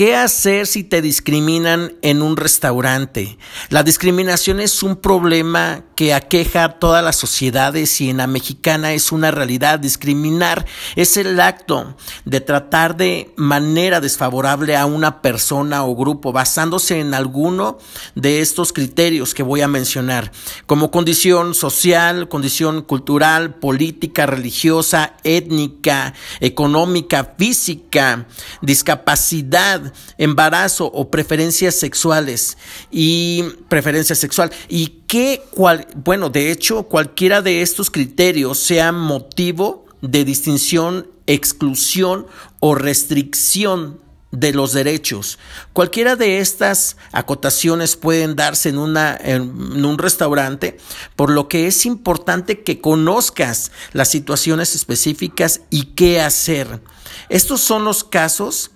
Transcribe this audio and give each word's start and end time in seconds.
¿Qué 0.00 0.16
hacer 0.16 0.66
si 0.66 0.82
te 0.82 1.02
discriminan 1.02 1.92
en 2.00 2.22
un 2.22 2.38
restaurante? 2.38 3.36
La 3.68 3.82
discriminación 3.82 4.58
es 4.58 4.82
un 4.82 4.96
problema 4.96 5.84
que 5.94 6.14
aqueja 6.14 6.64
a 6.64 6.78
todas 6.78 7.04
las 7.04 7.16
sociedades 7.16 8.00
y 8.00 8.08
en 8.08 8.16
la 8.16 8.26
mexicana 8.26 8.94
es 8.94 9.12
una 9.12 9.30
realidad. 9.30 9.78
Discriminar 9.78 10.64
es 10.96 11.18
el 11.18 11.38
acto 11.38 11.98
de 12.24 12.40
tratar 12.40 12.96
de 12.96 13.34
manera 13.36 14.00
desfavorable 14.00 14.74
a 14.74 14.86
una 14.86 15.20
persona 15.20 15.84
o 15.84 15.94
grupo 15.94 16.32
basándose 16.32 16.98
en 17.00 17.12
alguno 17.12 17.76
de 18.14 18.40
estos 18.40 18.72
criterios 18.72 19.34
que 19.34 19.42
voy 19.42 19.60
a 19.60 19.68
mencionar, 19.68 20.32
como 20.64 20.90
condición 20.90 21.54
social, 21.54 22.26
condición 22.30 22.80
cultural, 22.80 23.56
política, 23.56 24.24
religiosa, 24.24 25.12
étnica, 25.24 26.14
económica, 26.40 27.34
física, 27.36 28.26
discapacidad, 28.62 29.89
embarazo 30.18 30.86
o 30.86 31.10
preferencias 31.10 31.74
sexuales 31.74 32.56
y 32.90 33.44
preferencia 33.68 34.14
sexual 34.14 34.50
y 34.68 35.02
que 35.06 35.42
cual, 35.50 35.86
bueno, 35.94 36.30
de 36.30 36.50
hecho, 36.50 36.84
cualquiera 36.84 37.42
de 37.42 37.62
estos 37.62 37.90
criterios 37.90 38.58
sea 38.58 38.92
motivo 38.92 39.86
de 40.02 40.24
distinción, 40.24 41.08
exclusión 41.26 42.26
o 42.60 42.74
restricción 42.74 44.00
de 44.32 44.52
los 44.52 44.72
derechos. 44.72 45.38
Cualquiera 45.72 46.16
de 46.16 46.38
estas 46.38 46.96
acotaciones 47.12 47.96
pueden 47.96 48.36
darse 48.36 48.68
en, 48.68 48.78
una, 48.78 49.16
en, 49.20 49.84
un 49.84 49.98
restaurante, 49.98 50.78
por 51.16 51.30
lo 51.30 51.48
que 51.48 51.66
es 51.66 51.84
importante 51.84 52.62
que 52.62 52.80
conozcas 52.80 53.72
las 53.92 54.08
situaciones 54.08 54.74
específicas 54.74 55.62
y 55.70 55.86
qué 55.94 56.20
hacer. 56.20 56.80
Estos 57.28 57.60
son 57.60 57.84
los 57.84 58.04
casos 58.04 58.70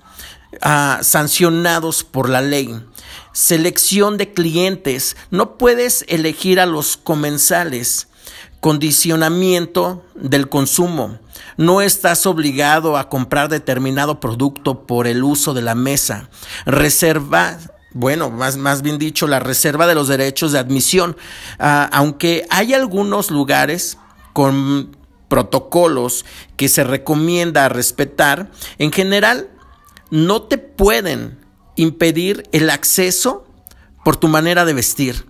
Ah, 0.61 1.01
sancionados 1.03 2.05
por 2.05 2.29
la 2.29 2.41
ley. 2.41 2.75
Selección 3.33 4.17
de 4.17 4.33
clientes. 4.33 5.17
No 5.31 5.59
puedes 5.59 6.05
elegir 6.09 6.61
a 6.61 6.67
los 6.67 6.97
comensales. 6.97 8.09
Condicionamiento 8.61 10.05
del 10.15 10.49
consumo. 10.49 11.19
No 11.57 11.81
estás 11.83 12.27
obligado 12.27 12.97
a 12.97 13.09
comprar 13.09 13.49
determinado 13.49 14.21
producto 14.21 14.87
por 14.87 15.07
el 15.07 15.23
uso 15.23 15.55
de 15.55 15.63
la 15.63 15.75
mesa. 15.75 16.31
Reserva 16.65 17.59
bueno, 17.97 18.29
más, 18.29 18.57
más, 18.57 18.83
bien 18.83 18.99
dicho, 18.99 19.29
la 19.29 19.39
reserva 19.39 19.87
de 19.87 19.95
los 19.95 20.09
derechos 20.09 20.51
de 20.51 20.59
admisión. 20.59 21.17
Ah, 21.61 21.89
aunque 21.93 22.45
hay 22.51 22.75
algunos 22.75 23.31
lugares 23.31 23.99
con 24.33 24.97
protocolos 25.29 26.25
que 26.57 26.69
se 26.69 26.83
recomienda 26.83 27.69
respetar, 27.69 28.51
en 28.79 28.91
general 28.93 29.49
no 30.15 30.43
te 30.43 30.59
pueden 30.59 31.41
impedir 31.75 32.45
el 32.53 32.71
acceso 32.71 33.49
por 34.05 34.17
tu 34.17 34.29
manera 34.29 34.65
de 34.65 34.73
vestir. 34.73 35.27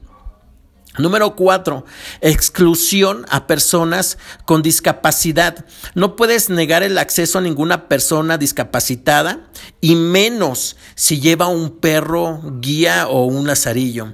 Número 0.98 1.34
cuatro, 1.36 1.86
exclusión 2.20 3.24
a 3.30 3.46
personas 3.46 4.18
con 4.44 4.60
discapacidad. 4.60 5.64
No 5.94 6.16
puedes 6.16 6.50
negar 6.50 6.82
el 6.82 6.98
acceso 6.98 7.38
a 7.38 7.40
ninguna 7.40 7.88
persona 7.88 8.36
discapacitada 8.36 9.48
y 9.80 9.94
menos 9.94 10.76
si 10.96 11.18
lleva 11.18 11.48
un 11.48 11.78
perro 11.80 12.42
guía 12.60 13.08
o 13.08 13.24
un 13.24 13.46
lazarillo. 13.46 14.12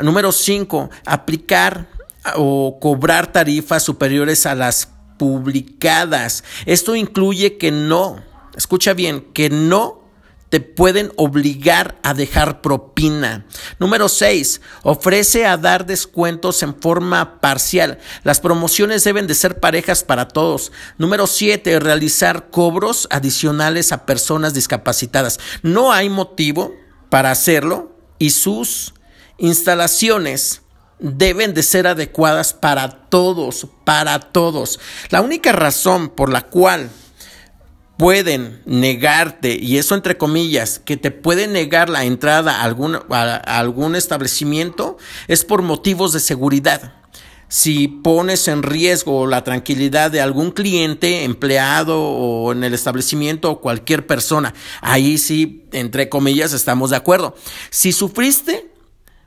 Número 0.00 0.32
cinco, 0.32 0.88
aplicar 1.04 1.88
o 2.36 2.78
cobrar 2.80 3.32
tarifas 3.32 3.82
superiores 3.82 4.46
a 4.46 4.54
las 4.54 4.88
publicadas. 5.18 6.42
Esto 6.64 6.96
incluye 6.96 7.58
que 7.58 7.70
no, 7.70 8.24
escucha 8.56 8.94
bien, 8.94 9.20
que 9.34 9.50
no 9.50 10.05
te 10.48 10.60
pueden 10.60 11.12
obligar 11.16 11.98
a 12.02 12.14
dejar 12.14 12.62
propina. 12.62 13.46
Número 13.78 14.08
6. 14.08 14.60
Ofrece 14.82 15.46
a 15.46 15.56
dar 15.56 15.86
descuentos 15.86 16.62
en 16.62 16.80
forma 16.80 17.40
parcial. 17.40 17.98
Las 18.22 18.40
promociones 18.40 19.04
deben 19.04 19.26
de 19.26 19.34
ser 19.34 19.58
parejas 19.58 20.04
para 20.04 20.28
todos. 20.28 20.72
Número 20.98 21.26
7. 21.26 21.80
Realizar 21.80 22.50
cobros 22.50 23.08
adicionales 23.10 23.92
a 23.92 24.06
personas 24.06 24.54
discapacitadas. 24.54 25.40
No 25.62 25.92
hay 25.92 26.08
motivo 26.08 26.74
para 27.10 27.30
hacerlo 27.30 27.92
y 28.18 28.30
sus 28.30 28.94
instalaciones 29.38 30.62
deben 30.98 31.54
de 31.54 31.62
ser 31.62 31.86
adecuadas 31.86 32.54
para 32.54 33.08
todos, 33.08 33.66
para 33.84 34.18
todos. 34.20 34.80
La 35.10 35.20
única 35.20 35.52
razón 35.52 36.08
por 36.08 36.32
la 36.32 36.42
cual 36.42 36.90
pueden 37.96 38.60
negarte, 38.66 39.56
y 39.60 39.78
eso 39.78 39.94
entre 39.94 40.16
comillas, 40.16 40.80
que 40.84 40.96
te 40.96 41.10
pueden 41.10 41.52
negar 41.52 41.88
la 41.88 42.04
entrada 42.04 42.60
a 42.60 42.62
algún, 42.64 42.96
a 43.10 43.58
algún 43.58 43.96
establecimiento, 43.96 44.98
es 45.28 45.44
por 45.44 45.62
motivos 45.62 46.12
de 46.12 46.20
seguridad. 46.20 46.94
Si 47.48 47.86
pones 47.86 48.48
en 48.48 48.64
riesgo 48.64 49.26
la 49.26 49.44
tranquilidad 49.44 50.10
de 50.10 50.20
algún 50.20 50.50
cliente, 50.50 51.22
empleado 51.22 52.02
o 52.02 52.52
en 52.52 52.64
el 52.64 52.74
establecimiento 52.74 53.50
o 53.50 53.60
cualquier 53.60 54.06
persona, 54.06 54.52
ahí 54.80 55.16
sí, 55.16 55.64
entre 55.72 56.08
comillas, 56.08 56.52
estamos 56.52 56.90
de 56.90 56.96
acuerdo. 56.96 57.36
Si 57.70 57.92
sufriste 57.92 58.72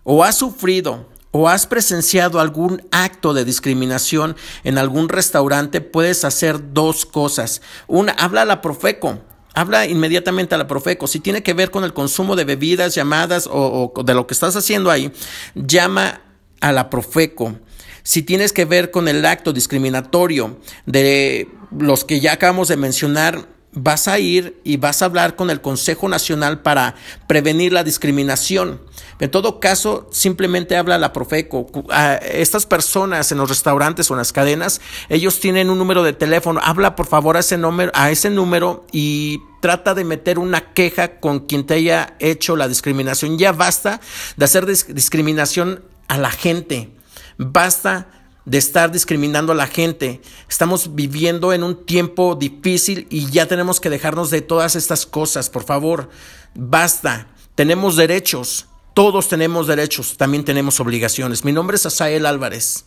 o 0.03 0.23
has 0.23 0.37
sufrido 0.37 1.07
o 1.31 1.47
has 1.47 1.67
presenciado 1.67 2.39
algún 2.39 2.81
acto 2.91 3.33
de 3.33 3.45
discriminación 3.45 4.35
en 4.63 4.77
algún 4.77 5.09
restaurante, 5.09 5.81
puedes 5.81 6.25
hacer 6.25 6.73
dos 6.73 7.05
cosas. 7.05 7.61
Una, 7.87 8.13
habla 8.13 8.43
a 8.43 8.45
la 8.45 8.61
Profeco. 8.61 9.19
Habla 9.53 9.87
inmediatamente 9.87 10.55
a 10.55 10.57
la 10.57 10.67
Profeco. 10.67 11.07
Si 11.07 11.19
tiene 11.19 11.43
que 11.43 11.53
ver 11.53 11.71
con 11.71 11.83
el 11.83 11.93
consumo 11.93 12.35
de 12.35 12.45
bebidas, 12.45 12.95
llamadas 12.95 13.47
o, 13.47 13.91
o 13.95 14.03
de 14.03 14.13
lo 14.13 14.25
que 14.25 14.33
estás 14.33 14.55
haciendo 14.55 14.89
ahí, 14.89 15.11
llama 15.55 16.21
a 16.61 16.71
la 16.71 16.89
Profeco. 16.89 17.55
Si 18.03 18.23
tienes 18.23 18.53
que 18.53 18.65
ver 18.65 18.91
con 18.91 19.07
el 19.07 19.25
acto 19.25 19.53
discriminatorio 19.53 20.57
de 20.85 21.47
los 21.77 22.05
que 22.05 22.19
ya 22.19 22.33
acabamos 22.33 22.67
de 22.67 22.77
mencionar, 22.77 23.47
vas 23.71 24.07
a 24.07 24.19
ir 24.19 24.59
y 24.63 24.77
vas 24.77 25.01
a 25.01 25.05
hablar 25.05 25.35
con 25.35 25.49
el 25.49 25.61
Consejo 25.61 26.09
Nacional 26.09 26.61
para 26.61 26.95
prevenir 27.27 27.71
la 27.71 27.83
discriminación. 27.83 28.81
En 29.19 29.29
todo 29.29 29.59
caso, 29.59 30.07
simplemente 30.11 30.77
habla 30.77 30.97
la 30.97 31.13
Profeco. 31.13 31.67
A 31.89 32.15
estas 32.15 32.65
personas 32.65 33.31
en 33.31 33.37
los 33.37 33.49
restaurantes 33.49 34.09
o 34.09 34.13
en 34.13 34.19
las 34.19 34.33
cadenas, 34.33 34.81
ellos 35.09 35.39
tienen 35.39 35.69
un 35.69 35.77
número 35.77 36.03
de 36.03 36.13
teléfono. 36.13 36.61
Habla 36.63 36.95
por 36.95 37.05
favor 37.05 37.37
a 37.37 37.41
ese 37.41 37.57
número, 37.57 37.91
a 37.93 38.11
ese 38.11 38.29
número 38.29 38.85
y 38.91 39.41
trata 39.61 39.93
de 39.93 40.05
meter 40.05 40.39
una 40.39 40.73
queja 40.73 41.19
con 41.19 41.41
quien 41.41 41.65
te 41.65 41.75
haya 41.75 42.15
hecho 42.19 42.55
la 42.55 42.67
discriminación. 42.67 43.37
Ya 43.37 43.51
basta 43.51 43.99
de 44.37 44.45
hacer 44.45 44.65
discriminación 44.65 45.83
a 46.07 46.17
la 46.17 46.31
gente. 46.31 46.95
Basta 47.37 48.07
de 48.45 48.57
estar 48.57 48.91
discriminando 48.91 49.51
a 49.51 49.55
la 49.55 49.67
gente. 49.67 50.21
Estamos 50.49 50.95
viviendo 50.95 51.53
en 51.53 51.63
un 51.63 51.85
tiempo 51.85 52.35
difícil 52.35 53.07
y 53.09 53.29
ya 53.29 53.47
tenemos 53.47 53.79
que 53.79 53.89
dejarnos 53.89 54.29
de 54.29 54.41
todas 54.41 54.75
estas 54.75 55.05
cosas, 55.05 55.49
por 55.49 55.63
favor. 55.63 56.09
Basta. 56.55 57.27
Tenemos 57.55 57.95
derechos. 57.95 58.67
Todos 58.93 59.29
tenemos 59.29 59.67
derechos, 59.67 60.17
también 60.17 60.43
tenemos 60.43 60.79
obligaciones. 60.79 61.45
Mi 61.45 61.53
nombre 61.53 61.77
es 61.77 61.85
Asael 61.85 62.25
Álvarez. 62.25 62.85